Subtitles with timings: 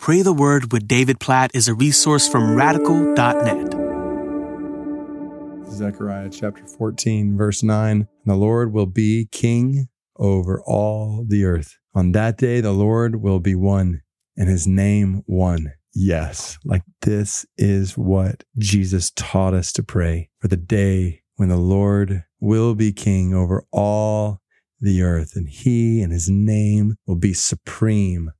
[0.00, 3.70] Pray the Word with David Platt is a resource from radical.net.
[5.70, 8.08] Zechariah chapter 14, verse 9.
[8.24, 11.76] The Lord will be king over all the earth.
[11.94, 14.00] On that day, the Lord will be one
[14.38, 15.74] and his name one.
[15.94, 21.58] Yes, like this is what Jesus taught us to pray for the day when the
[21.58, 24.40] Lord will be king over all
[24.80, 28.30] the earth and he and his name will be supreme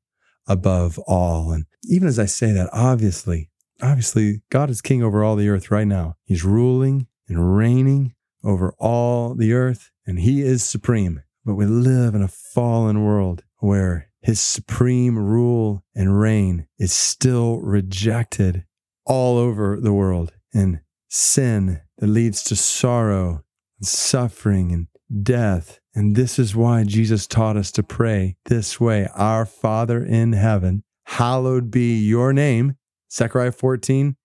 [0.50, 1.52] above all.
[1.52, 3.48] And even as I say that, obviously,
[3.80, 6.16] obviously, God is king over all the earth right now.
[6.24, 11.22] He's ruling and reigning over all the earth, and he is supreme.
[11.44, 17.60] But we live in a fallen world where his supreme rule and reign is still
[17.60, 18.64] rejected
[19.06, 20.32] all over the world.
[20.52, 23.44] And sin that leads to sorrow
[23.78, 24.86] and suffering and
[25.22, 30.32] death and this is why Jesus taught us to pray this way Our Father in
[30.32, 32.76] heaven, hallowed be your name.
[33.12, 34.16] Zechariah 14,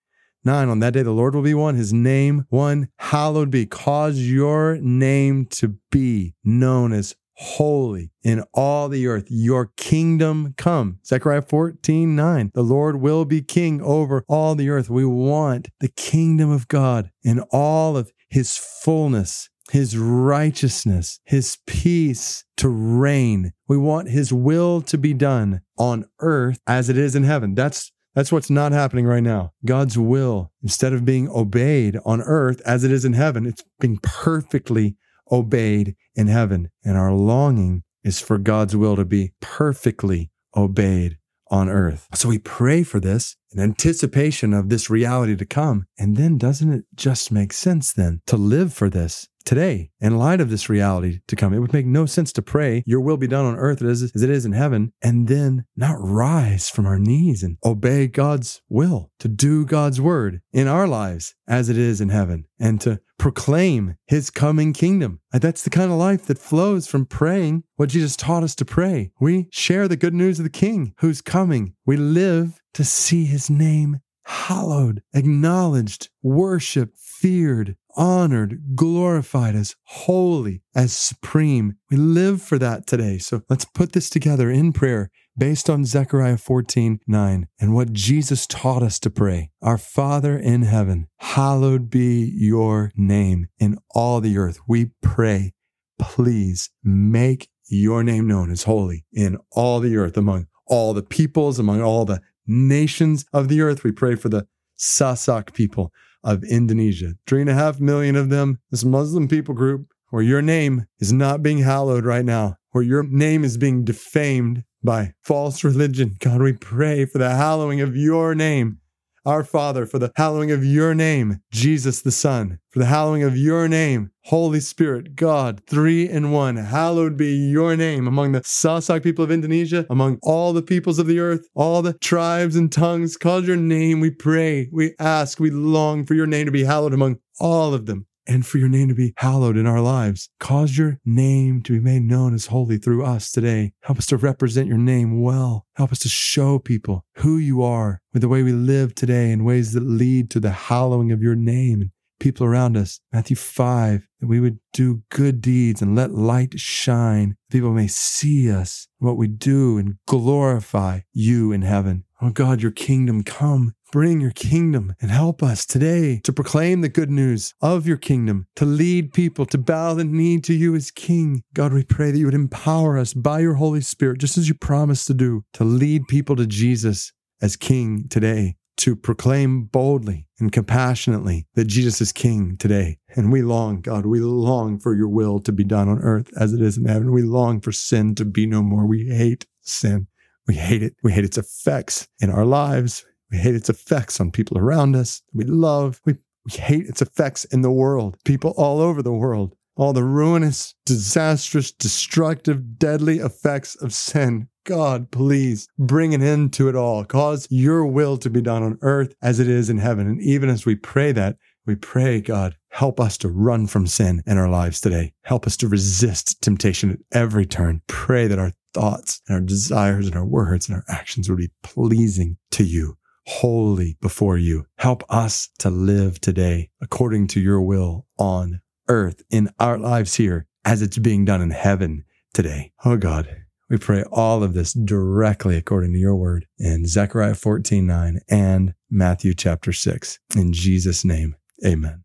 [0.44, 0.70] 9.
[0.70, 3.66] On that day, the Lord will be one, his name one, hallowed be.
[3.66, 9.26] Cause your name to be known as holy in all the earth.
[9.28, 11.00] Your kingdom come.
[11.04, 12.52] Zechariah 14, 9.
[12.54, 14.90] The Lord will be king over all the earth.
[14.90, 22.44] We want the kingdom of God in all of his fullness his righteousness, his peace
[22.58, 23.54] to reign.
[23.68, 27.56] We want his will to be done on earth as it is in heaven.
[27.56, 29.52] That's that's what's not happening right now.
[29.66, 34.00] God's will, instead of being obeyed on earth as it is in heaven, it's being
[34.02, 34.96] perfectly
[35.30, 36.72] obeyed in heaven.
[36.84, 41.18] And our longing is for God's will to be perfectly obeyed
[41.52, 42.08] on earth.
[42.14, 45.86] So we pray for this in anticipation of this reality to come.
[46.00, 50.42] And then doesn't it just make sense then to live for this today in light
[50.42, 51.54] of this reality to come.
[51.54, 54.30] It would make no sense to pray, Your will be done on earth as, it
[54.30, 59.28] is in heaven, and then not rise from our knees and obey God's will, to
[59.28, 64.30] do God's word in our lives as it is in heaven, and to proclaim his
[64.30, 65.22] coming kingdom.
[65.32, 69.12] That's the kind of life that flows from praying what Jesus taught us to pray.
[69.20, 71.76] We share the good news of the king who's coming.
[71.86, 80.94] We live to see his name hallowed, acknowledged, worshiped, feared, honored, glorified as holy, as
[80.94, 81.76] supreme.
[81.90, 83.18] We live for that today.
[83.20, 88.48] So let's put this together in prayer based on Zechariah 14, 9 and what Jesus
[88.48, 89.52] taught us to pray.
[89.62, 94.60] Our Father in heaven, hallowed be your name in all the earth.
[94.68, 95.54] We pray,
[96.00, 101.60] please make your name known as holy in all the earth among all the peoples,
[101.60, 103.84] among all the nations of the earth.
[103.84, 104.48] We pray for the
[104.78, 105.92] Sasak people
[106.24, 107.14] of Indonesia.
[107.28, 111.14] Three and a half million of them, this Muslim people group, where your name is
[111.14, 116.16] not being hallowed right now, where your name is being defamed by false religion.
[116.20, 118.80] God, we pray for the hallowing of your name
[119.26, 123.36] our Father, for the hallowing of your name, Jesus the Son, for the hallowing of
[123.36, 129.04] your name, Holy Spirit, God, three in one, hallowed be your name among the Sasak
[129.04, 133.18] people of Indonesia, among all the peoples of the earth, all the tribes and tongues.
[133.18, 136.94] Call your name, we pray, we ask, we long for your name to be hallowed
[136.94, 140.30] among all of them and for your name to be hallowed in our lives.
[140.40, 143.74] Cause your name to be made known as holy through us today.
[143.82, 145.66] Help us to represent your name well.
[145.76, 149.44] Help us to show people who you are with the way we live today in
[149.44, 153.00] ways that lead to the hallowing of your name and people around us.
[153.12, 157.36] Matthew 5, that we would do good deeds and let light shine.
[157.52, 162.06] People may see us, what we do, and glorify you in heaven.
[162.22, 166.90] Oh God, your kingdom come bring your kingdom and help us today to proclaim the
[166.90, 170.92] good news of your kingdom, to lead people to bow the knee to you as
[170.92, 171.42] King.
[171.54, 174.54] God, we pray that you would empower us by your Holy Spirit, just as you
[174.54, 180.52] promised to do, to lead people to Jesus as King today, to proclaim boldly and
[180.52, 182.98] compassionately that Jesus is King today.
[183.16, 186.52] And we long, God, we long for your will to be done on earth as
[186.52, 187.14] it is in heaven.
[187.14, 188.86] We long for sin to be no more.
[188.86, 190.08] We hate sin.
[190.48, 190.98] We hate it.
[191.02, 193.06] We hate its effects in our lives.
[193.32, 195.22] We hate its effects on people around us.
[195.34, 199.56] We love, we, we hate its effects in the world, people all over the world,
[199.76, 204.48] all the ruinous, disastrous, destructive, deadly effects of sin.
[204.64, 207.04] God, please bring an end to it all.
[207.04, 210.08] Cause your will to be done on earth as it is in heaven.
[210.08, 214.22] And even as we pray that, we pray, God, help us to run from sin
[214.26, 215.14] in our lives today.
[215.24, 217.82] Help us to resist temptation at every turn.
[217.88, 221.52] Pray that our thoughts and our desires and our words and our actions would be
[221.64, 224.66] pleasing to you holy before you.
[224.78, 230.48] Help us to live today according to your will on earth in our lives here
[230.64, 232.72] as it's being done in heaven today.
[232.84, 237.86] Oh God, We pray all of this directly according to your word in Zechariah 14
[237.86, 240.20] 9 and Matthew chapter 6.
[240.36, 241.36] In Jesus' name,
[241.66, 242.05] amen.